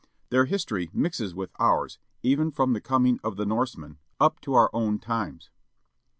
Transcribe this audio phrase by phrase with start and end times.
[0.31, 4.71] Their history mixes with ours even from the coming of the Norsemen up to our
[4.73, 5.51] own, If times.